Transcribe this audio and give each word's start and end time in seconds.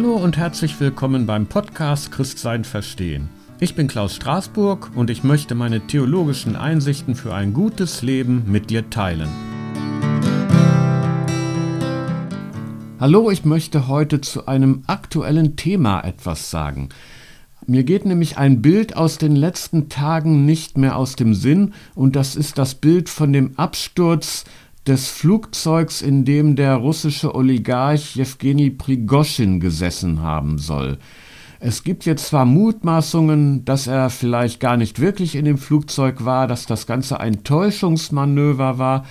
Hallo 0.00 0.14
und 0.14 0.38
herzlich 0.38 0.80
willkommen 0.80 1.26
beim 1.26 1.44
Podcast 1.44 2.10
Christsein 2.10 2.64
verstehen. 2.64 3.28
Ich 3.58 3.74
bin 3.74 3.86
Klaus 3.86 4.14
Straßburg 4.14 4.92
und 4.94 5.10
ich 5.10 5.24
möchte 5.24 5.54
meine 5.54 5.86
theologischen 5.86 6.56
Einsichten 6.56 7.14
für 7.14 7.34
ein 7.34 7.52
gutes 7.52 8.00
Leben 8.00 8.44
mit 8.46 8.70
dir 8.70 8.88
teilen. 8.88 9.28
Hallo, 12.98 13.30
ich 13.30 13.44
möchte 13.44 13.88
heute 13.88 14.22
zu 14.22 14.46
einem 14.46 14.84
aktuellen 14.86 15.56
Thema 15.56 16.00
etwas 16.00 16.50
sagen. 16.50 16.88
Mir 17.66 17.84
geht 17.84 18.06
nämlich 18.06 18.38
ein 18.38 18.62
Bild 18.62 18.96
aus 18.96 19.18
den 19.18 19.36
letzten 19.36 19.90
Tagen 19.90 20.46
nicht 20.46 20.78
mehr 20.78 20.96
aus 20.96 21.14
dem 21.14 21.34
Sinn 21.34 21.74
und 21.94 22.16
das 22.16 22.36
ist 22.36 22.56
das 22.56 22.74
Bild 22.74 23.10
von 23.10 23.34
dem 23.34 23.58
Absturz 23.58 24.46
des 24.86 25.08
Flugzeugs, 25.08 26.02
in 26.02 26.24
dem 26.24 26.56
der 26.56 26.76
russische 26.76 27.34
Oligarch 27.34 28.16
Jewgeni 28.16 28.70
Prigoschin 28.70 29.60
gesessen 29.60 30.22
haben 30.22 30.58
soll. 30.58 30.98
Es 31.62 31.84
gibt 31.84 32.06
jetzt 32.06 32.28
zwar 32.28 32.46
Mutmaßungen, 32.46 33.66
dass 33.66 33.86
er 33.86 34.08
vielleicht 34.08 34.60
gar 34.60 34.78
nicht 34.78 34.98
wirklich 34.98 35.34
in 35.34 35.44
dem 35.44 35.58
Flugzeug 35.58 36.24
war, 36.24 36.46
dass 36.46 36.64
das 36.64 36.86
Ganze 36.86 37.20
ein 37.20 37.44
Täuschungsmanöver 37.44 38.78
war, 38.78 39.04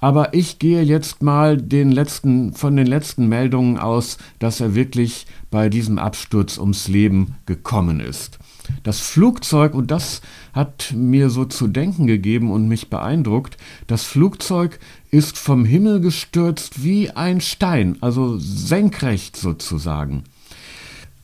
aber 0.00 0.32
ich 0.32 0.58
gehe 0.58 0.82
jetzt 0.82 1.22
mal 1.22 1.58
den 1.58 1.92
letzten, 1.92 2.54
von 2.54 2.74
den 2.74 2.86
letzten 2.86 3.28
Meldungen 3.28 3.78
aus, 3.78 4.16
dass 4.38 4.60
er 4.60 4.74
wirklich 4.74 5.26
bei 5.50 5.68
diesem 5.68 5.98
Absturz 5.98 6.56
ums 6.56 6.88
Leben 6.88 7.36
gekommen 7.44 8.00
ist. 8.00 8.38
Das 8.82 9.00
Flugzeug, 9.00 9.74
und 9.74 9.90
das 9.90 10.22
hat 10.54 10.94
mir 10.96 11.28
so 11.28 11.44
zu 11.44 11.66
denken 11.66 12.06
gegeben 12.06 12.50
und 12.50 12.66
mich 12.66 12.88
beeindruckt, 12.88 13.58
das 13.86 14.04
Flugzeug 14.04 14.78
ist 15.10 15.38
vom 15.38 15.64
Himmel 15.64 16.00
gestürzt 16.00 16.84
wie 16.84 17.10
ein 17.10 17.40
Stein, 17.40 17.98
also 18.00 18.38
senkrecht 18.38 19.36
sozusagen. 19.36 20.24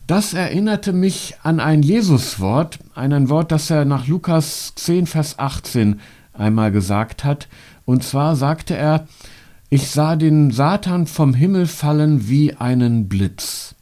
Das 0.06 0.34
erinnerte 0.34 0.92
mich 0.92 1.34
an 1.42 1.58
ein 1.58 1.82
Jesuswort, 1.82 2.78
an 2.94 3.12
ein 3.12 3.28
Wort, 3.28 3.50
das 3.50 3.70
er 3.70 3.84
nach 3.84 4.06
Lukas 4.06 4.72
10, 4.76 5.06
Vers 5.06 5.38
18 5.38 6.00
einmal 6.32 6.70
gesagt 6.70 7.24
hat. 7.24 7.48
Und 7.84 8.04
zwar 8.04 8.36
sagte 8.36 8.76
er, 8.76 9.08
ich 9.68 9.90
sah 9.90 10.14
den 10.14 10.52
Satan 10.52 11.08
vom 11.08 11.34
Himmel 11.34 11.66
fallen 11.66 12.28
wie 12.28 12.54
einen 12.54 13.08
Blitz. 13.08 13.74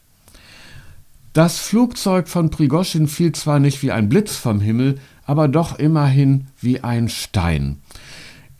Das 1.35 1.59
Flugzeug 1.59 2.29
von 2.29 2.49
Prigoschin 2.49 3.07
fiel 3.07 3.33
zwar 3.33 3.59
nicht 3.59 3.83
wie 3.83 3.93
ein 3.93 4.09
Blitz 4.09 4.37
vom 4.37 4.61
Himmel, 4.61 5.01
aber 5.27 5.49
doch 5.49 5.79
immerhin 5.79 6.47
wie 6.61 6.81
ein 6.81 7.09
Stein. 7.09 7.79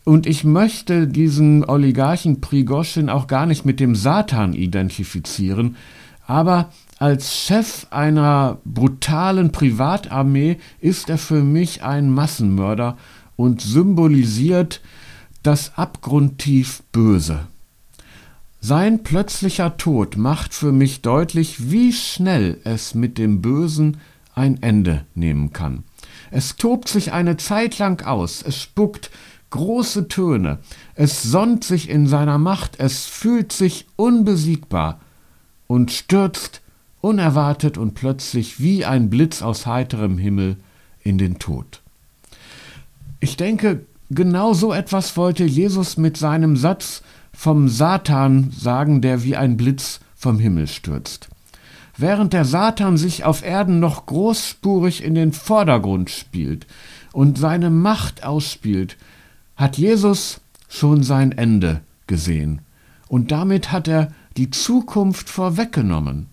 Und 0.05 0.27
ich 0.27 0.43
möchte 0.43 1.07
diesen 1.07 1.65
Oligarchen 1.65 2.39
Prigoschin 2.39 3.09
auch 3.09 3.25
gar 3.25 3.47
nicht 3.47 3.65
mit 3.65 3.79
dem 3.79 3.95
Satan 3.95 4.53
identifizieren, 4.53 5.75
aber 6.27 6.69
als 6.99 7.35
Chef 7.35 7.87
einer 7.89 8.59
brutalen 8.65 9.51
Privatarmee 9.51 10.57
ist 10.79 11.09
er 11.09 11.17
für 11.17 11.43
mich 11.43 11.83
ein 11.83 12.11
Massenmörder 12.11 12.97
und 13.35 13.61
symbolisiert 13.61 14.81
das 15.41 15.75
abgrundtief 15.75 16.83
Böse. 16.91 17.47
Sein 18.61 19.03
plötzlicher 19.03 19.77
Tod 19.77 20.17
macht 20.17 20.53
für 20.53 20.71
mich 20.71 21.01
deutlich, 21.01 21.71
wie 21.71 21.93
schnell 21.93 22.59
es 22.63 22.93
mit 22.93 23.17
dem 23.17 23.41
Bösen 23.41 23.97
ein 24.35 24.61
Ende 24.61 25.05
nehmen 25.15 25.51
kann. 25.51 25.83
Es 26.31 26.57
tobt 26.57 26.89
sich 26.89 27.11
eine 27.11 27.37
Zeit 27.37 27.77
lang 27.77 28.05
aus, 28.05 28.43
es 28.45 28.61
spuckt 28.61 29.11
große 29.55 30.09
Töne, 30.09 30.59
es 30.95 31.23
sonnt 31.23 31.63
sich 31.63 31.89
in 31.89 32.07
seiner 32.07 32.37
Macht, 32.37 32.79
es 32.79 33.05
fühlt 33.05 33.53
sich 33.53 33.87
unbesiegbar 33.95 34.99
und 35.67 35.91
stürzt 35.91 36.61
unerwartet 36.99 37.77
und 37.77 37.93
plötzlich 37.93 38.59
wie 38.59 38.83
ein 38.83 39.09
Blitz 39.09 39.41
aus 39.41 39.65
heiterem 39.65 40.17
Himmel 40.17 40.57
in 41.03 41.17
den 41.17 41.39
Tod. 41.39 41.81
Ich 43.21 43.37
denke, 43.37 43.85
genau 44.09 44.53
so 44.53 44.73
etwas 44.73 45.15
wollte 45.15 45.45
Jesus 45.45 45.95
mit 45.95 46.17
seinem 46.17 46.57
Satz 46.57 47.01
vom 47.31 47.69
Satan 47.69 48.51
sagen, 48.51 49.01
der 49.01 49.23
wie 49.23 49.37
ein 49.37 49.55
Blitz 49.55 50.01
vom 50.15 50.37
Himmel 50.37 50.67
stürzt. 50.67 51.29
Während 51.97 52.33
der 52.33 52.43
Satan 52.43 52.97
sich 52.97 53.23
auf 53.23 53.45
Erden 53.45 53.79
noch 53.79 54.05
großspurig 54.05 55.01
in 55.01 55.15
den 55.15 55.31
Vordergrund 55.31 56.09
spielt 56.09 56.67
und 57.13 57.37
seine 57.37 57.69
Macht 57.69 58.25
ausspielt, 58.25 58.97
hat 59.55 59.77
Jesus 59.77 60.41
schon 60.67 61.03
sein 61.03 61.31
Ende 61.31 61.81
gesehen. 62.07 62.61
Und 63.07 63.31
damit 63.31 63.71
hat 63.71 63.87
er 63.87 64.11
die 64.37 64.51
Zukunft 64.51 65.29
vorweggenommen. 65.29 66.27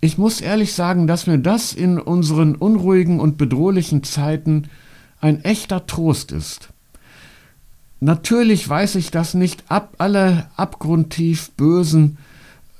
Ich 0.00 0.18
muss 0.18 0.40
ehrlich 0.40 0.74
sagen, 0.74 1.06
dass 1.06 1.26
mir 1.26 1.38
das 1.38 1.72
in 1.72 1.98
unseren 1.98 2.54
unruhigen 2.54 3.18
und 3.18 3.36
bedrohlichen 3.36 4.04
Zeiten 4.04 4.68
ein 5.20 5.42
echter 5.44 5.86
Trost 5.86 6.30
ist. 6.30 6.68
Natürlich 8.00 8.68
weiß 8.68 8.94
ich, 8.94 9.10
dass 9.10 9.34
nicht 9.34 9.64
ab 9.68 9.94
alle 9.98 10.48
abgrundtief 10.56 11.50
Bösen 11.52 12.18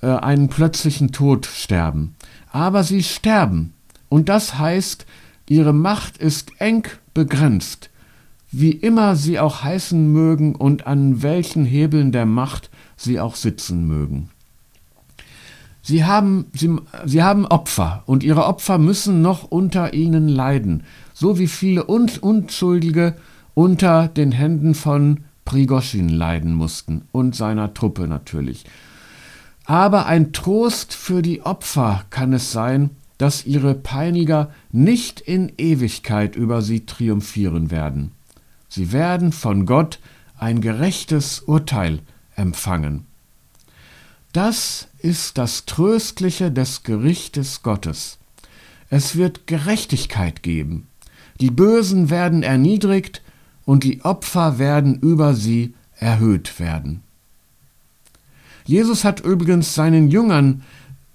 äh, 0.01 0.07
einen 0.07 0.49
plötzlichen 0.49 1.11
Tod 1.11 1.47
sterben. 1.47 2.15
Aber 2.53 2.85
sie 2.85 3.03
sterben. 3.03 3.73
Und 4.09 4.29
das 4.29 4.59
heißt, 4.59 5.07
ihre 5.49 5.73
Macht 5.73 6.19
ist 6.19 6.53
eng 6.61 6.87
begrenzt, 7.15 7.91
wie 8.51 8.71
immer 8.71 9.17
sie 9.17 9.39
auch 9.39 9.63
heißen 9.63 10.11
mögen 10.11 10.55
und 10.55 10.87
an 10.87 11.23
welchen 11.23 11.65
Hebeln 11.65 12.13
der 12.13 12.27
Macht 12.27 12.71
sie 12.97 13.21
auch 13.21 13.37
sitzen 13.37 13.87
mögen. 13.87 14.31
Sie 15.83 16.05
haben, 16.05 16.47
sie, 16.53 16.77
sie 17.07 17.23
haben 17.23 17.47
Opfer 17.47 18.03
und 18.07 18.23
ihre 18.23 18.45
Opfer 18.45 18.79
müssen 18.79 19.23
noch 19.23 19.45
unter 19.45 19.95
ihnen 19.95 20.29
leiden, 20.29 20.83
so 21.15 21.39
wie 21.39 21.47
viele 21.47 21.85
Unschuldige 21.85 23.15
unter 23.55 24.09
den 24.09 24.33
Händen 24.33 24.75
von 24.75 25.21
Prigoschin 25.45 26.11
leiden 26.11 26.53
mussten 26.53 27.03
und 27.11 27.35
seiner 27.35 27.73
Truppe 27.73 28.07
natürlich. 28.07 28.67
Aber 29.65 30.07
ein 30.07 30.33
Trost 30.33 30.95
für 30.95 31.23
die 31.23 31.43
Opfer 31.43 32.05
kann 32.11 32.35
es 32.35 32.53
sein, 32.53 32.91
dass 33.17 33.47
ihre 33.47 33.75
Peiniger 33.75 34.51
nicht 34.71 35.21
in 35.21 35.53
Ewigkeit 35.57 36.37
über 36.37 36.63
sie 36.63 36.87
triumphieren 36.87 37.71
werden. 37.71 38.13
Sie 38.69 38.93
werden 38.93 39.33
von 39.33 39.67
Gott 39.67 39.99
ein 40.37 40.61
gerechtes 40.61 41.41
Urteil 41.41 42.01
empfangen. 42.37 43.07
Das 44.33 44.89
ist 44.99 45.39
das 45.39 45.65
Tröstliche 45.65 46.53
des 46.53 46.83
Gerichtes 46.83 47.63
Gottes. 47.63 48.19
Es 48.91 49.17
wird 49.17 49.47
Gerechtigkeit 49.47 50.43
geben. 50.43 50.87
Die 51.41 51.51
Bösen 51.51 52.11
werden 52.11 52.43
erniedrigt 52.43 53.23
und 53.65 53.85
die 53.85 54.03
Opfer 54.05 54.59
werden 54.59 54.99
über 55.01 55.35
sie 55.35 55.75
erhöht 55.97 56.59
werden. 56.59 57.03
Jesus 58.65 59.05
hat 59.05 59.21
übrigens 59.21 59.75
seinen 59.75 60.09
Jüngern 60.09 60.63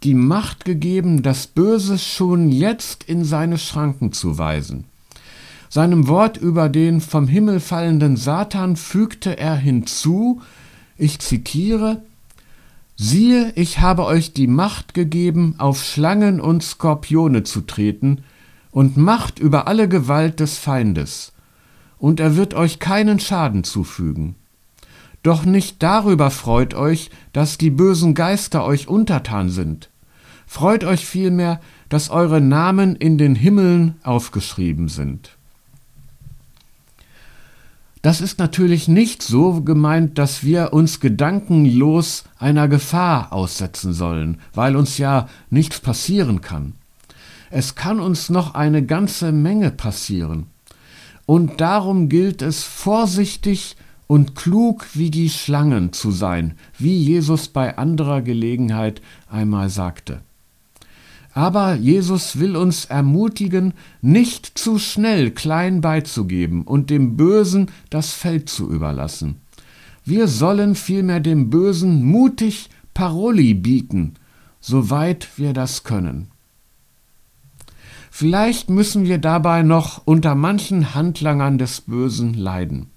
die 0.04 0.16
Macht 0.16 0.66
gegeben, 0.66 1.24
das 1.24 1.48
Böse 1.48 1.98
schon 1.98 2.50
jetzt 2.50 3.04
in 3.04 3.24
seine 3.24 3.58
Schranken 3.58 4.12
zu 4.12 4.38
weisen. 4.38 4.86
Seinem 5.74 6.08
Wort 6.08 6.38
über 6.38 6.70
den 6.70 7.02
vom 7.02 7.28
Himmel 7.28 7.60
fallenden 7.60 8.16
Satan 8.16 8.76
fügte 8.76 9.40
er 9.40 9.56
hinzu, 9.56 10.40
ich 11.00 11.18
zitiere, 11.18 12.04
Siehe, 12.96 13.52
ich 13.56 13.80
habe 13.80 14.06
euch 14.06 14.34
die 14.34 14.46
Macht 14.46 14.94
gegeben, 14.94 15.56
auf 15.58 15.84
Schlangen 15.84 16.40
und 16.40 16.62
Skorpione 16.62 17.42
zu 17.42 17.62
treten, 17.62 18.24
und 18.70 18.98
Macht 18.98 19.40
über 19.40 19.68
alle 19.68 19.90
Gewalt 19.90 20.40
des 20.40 20.60
Feindes, 20.60 21.32
und 21.98 22.20
er 22.20 22.36
wird 22.36 22.54
euch 22.54 22.78
keinen 22.78 23.20
Schaden 23.20 23.64
zufügen. 23.64 24.36
Doch 25.24 25.44
nicht 25.44 25.82
darüber 25.82 26.30
freut 26.30 26.76
euch, 26.76 27.10
dass 27.32 27.58
die 27.58 27.72
bösen 27.72 28.14
Geister 28.14 28.64
euch 28.64 28.88
untertan 28.88 29.50
sind. 29.50 29.90
Freut 30.46 30.84
euch 30.84 31.04
vielmehr, 31.04 31.60
dass 31.90 32.12
eure 32.12 32.42
Namen 32.42 32.96
in 32.96 33.18
den 33.18 33.34
Himmeln 33.34 33.96
aufgeschrieben 34.04 34.88
sind. 34.88 35.36
Das 38.04 38.20
ist 38.20 38.38
natürlich 38.38 38.90
nicht 38.90 39.24
so 39.24 39.62
gemeint, 39.62 40.18
dass 40.18 40.44
wir 40.44 40.74
uns 40.74 41.00
gedankenlos 41.00 42.26
einer 42.38 42.68
Gefahr 42.68 43.32
aussetzen 43.32 43.94
sollen, 43.94 44.40
weil 44.54 44.76
uns 44.76 44.98
ja 44.98 45.30
nichts 45.50 45.80
passieren 45.80 46.42
kann. 46.42 46.74
Es 47.50 47.76
kann 47.76 48.02
uns 48.02 48.30
noch 48.30 48.56
eine 48.56 48.86
ganze 48.86 49.32
Menge 49.32 49.72
passieren. 49.72 50.48
Und 51.26 51.62
darum 51.62 52.10
gilt 52.10 52.42
es 52.42 52.64
vorsichtig 52.64 53.78
und 54.08 54.36
klug 54.36 54.86
wie 54.94 55.10
die 55.10 55.30
Schlangen 55.30 55.94
zu 55.94 56.12
sein, 56.12 56.58
wie 56.78 56.98
Jesus 56.98 57.48
bei 57.48 57.78
anderer 57.78 58.22
Gelegenheit 58.22 59.02
einmal 59.30 59.70
sagte. 59.70 60.20
Aber 61.34 61.76
Jesus 61.76 62.40
will 62.40 62.56
uns 62.56 62.86
ermutigen, 62.86 63.74
nicht 64.02 64.58
zu 64.58 64.78
schnell 64.78 65.32
klein 65.32 65.82
beizugeben 65.82 66.62
und 66.64 66.90
dem 66.90 67.18
Bösen 67.18 67.72
das 67.90 68.14
Feld 68.14 68.50
zu 68.50 68.70
überlassen. 68.70 69.42
Wir 70.06 70.28
sollen 70.28 70.76
vielmehr 70.76 71.20
dem 71.20 71.50
Bösen 71.50 72.04
mutig 72.04 72.70
Paroli 72.94 73.54
bieten, 73.56 74.14
soweit 74.60 75.30
wir 75.38 75.54
das 75.54 75.84
können. 75.84 76.28
Vielleicht 78.12 78.70
müssen 78.70 79.06
wir 79.06 79.18
dabei 79.18 79.64
noch 79.64 80.04
unter 80.06 80.36
manchen 80.36 80.94
Handlangern 80.94 81.58
des 81.58 81.82
Bösen 81.82 82.36
leiden. 82.36 82.92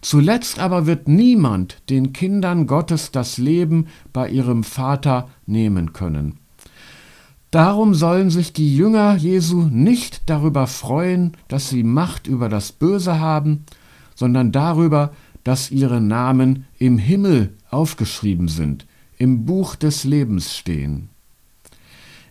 Zuletzt 0.00 0.58
aber 0.58 0.86
wird 0.86 1.06
niemand 1.06 1.82
den 1.88 2.12
Kindern 2.12 2.66
Gottes 2.66 3.12
das 3.12 3.38
Leben 3.38 3.86
bei 4.12 4.28
ihrem 4.28 4.64
Vater 4.64 5.28
nehmen 5.46 5.92
können. 5.92 6.38
Darum 7.50 7.94
sollen 7.94 8.30
sich 8.30 8.52
die 8.52 8.76
Jünger 8.76 9.16
Jesu 9.16 9.62
nicht 9.62 10.22
darüber 10.26 10.68
freuen, 10.68 11.32
dass 11.48 11.68
sie 11.68 11.82
Macht 11.82 12.28
über 12.28 12.48
das 12.48 12.70
Böse 12.70 13.18
haben, 13.18 13.64
sondern 14.14 14.52
darüber, 14.52 15.12
dass 15.42 15.70
ihre 15.70 16.00
Namen 16.00 16.66
im 16.78 16.98
Himmel 16.98 17.54
aufgeschrieben 17.70 18.46
sind, 18.46 18.86
im 19.18 19.46
Buch 19.46 19.74
des 19.74 20.04
Lebens 20.04 20.56
stehen. 20.56 21.08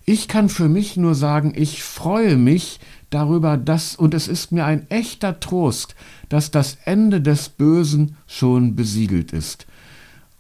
Ich 0.05 0.27
kann 0.27 0.49
für 0.49 0.69
mich 0.69 0.97
nur 0.97 1.15
sagen, 1.15 1.53
ich 1.55 1.83
freue 1.83 2.37
mich 2.37 2.79
darüber, 3.09 3.57
dass, 3.57 3.95
und 3.95 4.13
es 4.13 4.27
ist 4.27 4.51
mir 4.51 4.65
ein 4.65 4.89
echter 4.89 5.39
Trost, 5.39 5.95
dass 6.29 6.49
das 6.49 6.77
Ende 6.85 7.21
des 7.21 7.49
Bösen 7.49 8.15
schon 8.25 8.75
besiegelt 8.75 9.33
ist. 9.33 9.67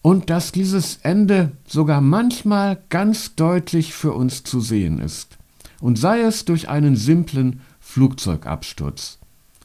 Und 0.01 0.29
dass 0.29 0.51
dieses 0.51 0.97
Ende 1.03 1.51
sogar 1.67 2.01
manchmal 2.01 2.81
ganz 2.89 3.35
deutlich 3.35 3.93
für 3.93 4.13
uns 4.13 4.43
zu 4.43 4.61
sehen 4.61 4.99
ist. 4.99 5.37
Und 5.81 5.97
sei 5.97 6.21
es 6.21 6.45
durch 6.45 6.69
einen 6.69 6.95
simplen 6.95 7.61
Flugzeugabsturz. 7.79 9.17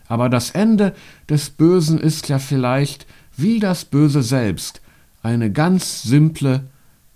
Aber 0.09 0.29
das 0.29 0.51
Ende 0.51 0.95
des 1.29 1.51
Bösen 1.51 1.99
ist 1.99 2.29
ja 2.29 2.39
vielleicht, 2.39 3.07
wie 3.37 3.59
das 3.59 3.85
Böse 3.85 4.23
selbst, 4.23 4.81
eine 5.23 5.51
ganz 5.51 6.03
simple, 6.03 6.65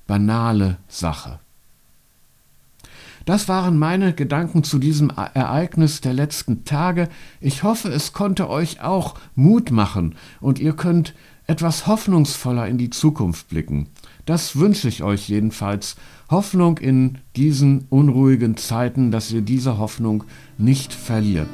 banale 0.07 0.79
Sache. 0.89 1.39
Das 3.29 3.47
waren 3.47 3.79
meine 3.79 4.15
Gedanken 4.15 4.65
zu 4.65 4.79
diesem 4.79 5.11
Ereignis 5.11 6.01
der 6.01 6.15
letzten 6.15 6.65
Tage. 6.65 7.11
Ich 7.43 7.63
hoffe, 7.63 7.91
es 7.91 8.15
konnte 8.15 8.49
euch 8.49 8.81
auch 8.81 9.17
Mut 9.35 9.71
machen 9.71 10.15
und 10.41 10.59
ihr 10.59 10.73
könnt 10.75 11.15
etwas 11.49 11.87
hoffnungsvoller 11.87 12.69
in 12.69 12.79
die 12.79 12.91
Zukunft 12.91 13.49
blicken. 13.49 13.89
Das 14.27 14.57
wünsche 14.57 14.87
ich 14.87 15.03
euch 15.03 15.29
jedenfalls. 15.29 15.97
Hoffnung 16.31 16.77
in 16.77 17.19
diesen 17.37 17.87
unruhigen 17.89 18.59
Zeiten, 18.59 19.11
dass 19.11 19.33
ihr 19.33 19.41
diese 19.41 19.79
Hoffnung 19.79 20.25
nicht 20.59 20.93
verliert. 20.93 21.49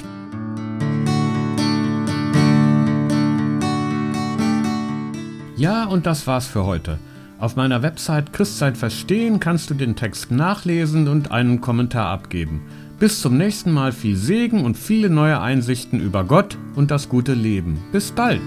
Ja, 5.57 5.85
und 5.85 6.07
das 6.07 6.27
war's 6.27 6.49
für 6.49 6.65
heute. 6.65 6.99
Auf 7.39 7.55
meiner 7.55 7.83
Website 7.83 8.33
Christzeit 8.33 8.77
verstehen 8.77 9.39
kannst 9.39 9.71
du 9.71 9.75
den 9.75 9.95
Text 9.95 10.33
nachlesen 10.33 11.07
und 11.07 11.31
einen 11.31 11.61
Kommentar 11.61 12.09
abgeben. 12.09 12.63
Bis 12.99 13.21
zum 13.21 13.37
nächsten 13.37 13.71
Mal 13.71 13.93
viel 13.93 14.17
Segen 14.17 14.65
und 14.65 14.77
viele 14.77 15.09
neue 15.09 15.41
Einsichten 15.41 16.01
über 16.01 16.25
Gott 16.25 16.59
und 16.75 16.91
das 16.91 17.09
gute 17.09 17.35
Leben. 17.35 17.79
Bis 17.93 18.11
bald! 18.11 18.43